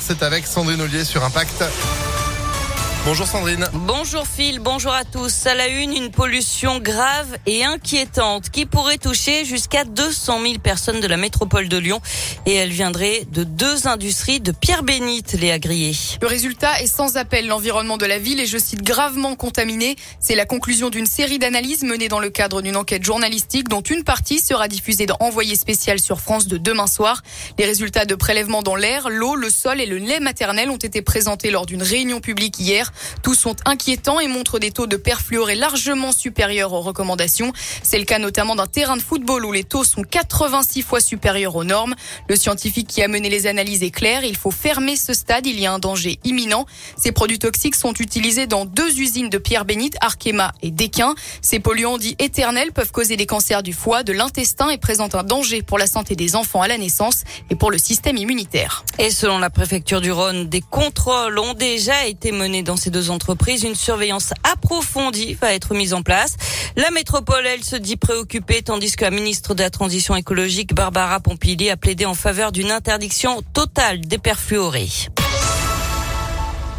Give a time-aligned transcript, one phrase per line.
[0.00, 1.64] c'est avec Sandrine Ollier sur Impact.
[3.06, 3.66] Bonjour Sandrine.
[3.72, 5.46] Bonjour Phil, bonjour à tous.
[5.46, 11.00] À la une, une pollution grave et inquiétante qui pourrait toucher jusqu'à 200 000 personnes
[11.00, 12.02] de la métropole de Lyon.
[12.44, 15.96] Et elle viendrait de deux industries de Pierre Bénite, les agriers.
[16.20, 17.46] Le résultat est sans appel.
[17.46, 19.96] L'environnement de la ville est, je cite, gravement contaminé.
[20.20, 24.04] C'est la conclusion d'une série d'analyses menées dans le cadre d'une enquête journalistique dont une
[24.04, 27.22] partie sera diffusée dans Envoyé spécial sur France de demain soir.
[27.58, 31.00] Les résultats de prélèvements dans l'air, l'eau, le sol et le lait maternel ont été
[31.00, 32.89] présentés lors d'une réunion publique hier.
[33.22, 37.52] Tous sont inquiétants et montrent des taux de perfluorés largement supérieurs aux recommandations.
[37.82, 41.56] C'est le cas notamment d'un terrain de football où les taux sont 86 fois supérieurs
[41.56, 41.94] aux normes.
[42.28, 44.24] Le scientifique qui a mené les analyses est clair.
[44.24, 45.46] Il faut fermer ce stade.
[45.46, 46.66] Il y a un danger imminent.
[46.96, 51.14] Ces produits toxiques sont utilisés dans deux usines de pierre bénite, Arkema et Dequin.
[51.42, 55.22] Ces polluants dits éternels peuvent causer des cancers du foie, de l'intestin et présentent un
[55.22, 58.84] danger pour la santé des enfants à la naissance et pour le système immunitaire.
[58.98, 63.10] Et selon la préfecture du Rhône, des contrôles ont déjà été menés dans ces deux
[63.10, 63.62] entreprises.
[63.62, 66.36] Une surveillance approfondie va être mise en place.
[66.76, 71.20] La métropole, elle, se dit préoccupée, tandis que la ministre de la Transition écologique, Barbara
[71.20, 74.88] Pompili, a plaidé en faveur d'une interdiction totale des perfluorés.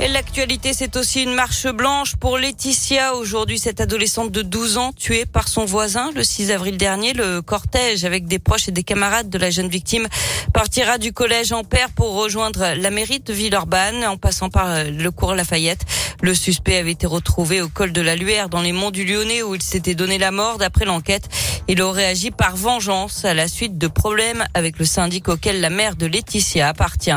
[0.00, 3.16] Et l'actualité, c'est aussi une marche blanche pour Laetitia.
[3.16, 7.14] Aujourd'hui, cette adolescente de 12 ans tuée par son voisin le 6 avril dernier.
[7.14, 10.06] Le cortège avec des proches et des camarades de la jeune victime
[10.54, 15.34] partira du collège Ampère pour rejoindre la mairie de Villeurbanne en passant par le cours
[15.34, 15.84] Lafayette.
[16.22, 19.42] Le suspect avait été retrouvé au col de la Luère dans les monts du Lyonnais
[19.42, 21.28] où il s'était donné la mort d'après l'enquête.
[21.66, 25.70] Il aurait agi par vengeance à la suite de problèmes avec le syndic auquel la
[25.70, 27.10] mère de Laetitia appartient.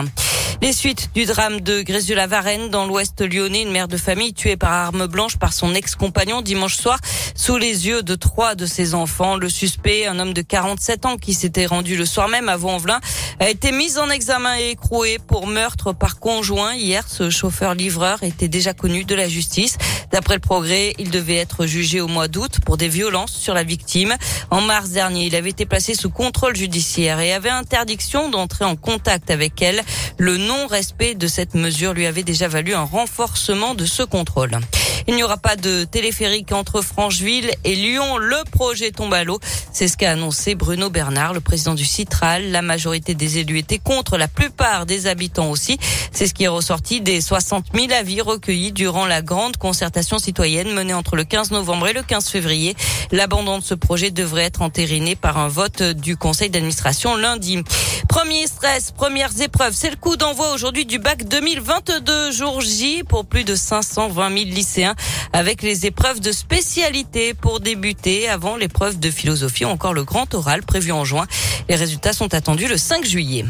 [0.62, 4.72] Les suites du drame de Grésu-la-Varenne dans l'ouest lyonnais, une mère de famille tuée par
[4.72, 7.00] arme blanche par son ex-compagnon dimanche soir
[7.34, 9.38] sous les yeux de trois de ses enfants.
[9.38, 13.00] Le suspect, un homme de 47 ans qui s'était rendu le soir même à Vaux-en-Velin,
[13.40, 16.76] a été mis en examen et écroué pour meurtre par conjoint.
[16.76, 19.80] Hier, ce chauffeur-livreur était déjà connu de la justice.
[20.12, 23.64] D'après le progrès, il devait être jugé au mois d'août pour des violences sur la
[23.64, 24.16] victime.
[24.50, 28.76] En mars dernier, il avait été placé sous contrôle judiciaire et avait interdiction d'entrer en
[28.76, 29.82] contact avec elle.
[30.18, 34.60] Le non-respect de cette mesure lui avait déjà valu un renforcement de ce contrôle.
[35.08, 38.18] Il n'y aura pas de téléphérique entre Francheville et Lyon.
[38.18, 39.40] Le projet tombe à l'eau.
[39.74, 42.52] C'est ce qu'a annoncé Bruno Bernard, le président du Citral.
[42.52, 45.78] La majorité des élus étaient contre, la plupart des habitants aussi.
[46.12, 50.74] C'est ce qui est ressorti des 60 000 avis recueillis durant la grande concertation citoyenne
[50.74, 52.76] menée entre le 15 novembre et le 15 février.
[53.12, 57.64] L'abandon de ce projet devrait être entériné par un vote du conseil d'administration lundi.
[58.08, 59.74] Premier stress, premières épreuves.
[59.74, 64.50] C'est le coup d'envoi aujourd'hui du bac 2022 jour J pour plus de 520 000
[64.50, 64.91] lycéens
[65.34, 70.34] avec les épreuves de spécialité pour débuter avant l'épreuve de philosophie ou encore le grand
[70.34, 71.28] oral prévu en juin.
[71.70, 73.46] Les résultats sont attendus le 5 juillet.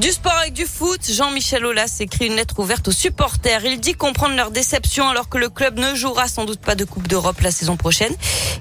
[0.00, 3.62] Du sport avec du foot, Jean-Michel Aulas écrit une lettre ouverte aux supporters.
[3.66, 6.86] Il dit comprendre leur déception alors que le club ne jouera sans doute pas de
[6.86, 8.14] Coupe d'Europe la saison prochaine.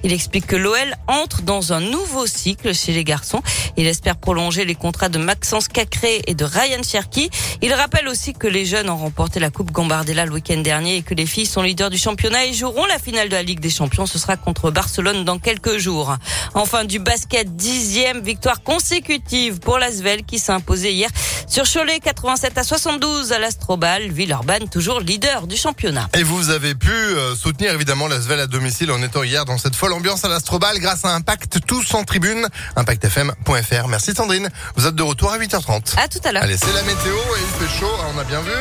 [0.04, 3.42] Il explique que l'OL entre dans un nouveau cycle chez les garçons.
[3.78, 7.30] Il espère prolonger les contrats de Maxence Cacré et de Ryan Cherky.
[7.62, 11.02] Il rappelle aussi que les jeunes ont remporté la Coupe Gambardella le week-end dernier et
[11.04, 13.70] que les filles sont leaders du championnat et joueront la finale de la Ligue des
[13.70, 14.06] Champions.
[14.06, 16.18] Ce sera contre Barcelone dans quelques jours.
[16.54, 21.10] Enfin, du basket, dixième victoire consécutive pour l'Asvel qui s'est imposé hier
[21.48, 26.10] sur Cholet, 87 à 72 à l'Astrobal, Villeurbanne toujours leader du championnat.
[26.14, 29.76] Et vous avez pu euh, soutenir évidemment l'Asvel à domicile en étant hier dans cette
[29.76, 33.88] folle ambiance à l'Astrobal grâce à Impact tous en tribune, impactfm.fr.
[33.88, 34.50] Merci Sandrine.
[34.76, 36.00] Vous êtes de retour à 8h30.
[36.00, 36.44] À tout à l'heure.
[36.44, 38.52] Allez, c'est la météo et il fait chaud, on a bien vu.